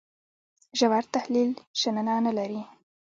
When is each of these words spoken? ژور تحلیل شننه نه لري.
ژور 0.77 1.03
تحلیل 1.15 1.51
شننه 1.79 2.15
نه 2.25 2.31
لري. 2.37 2.61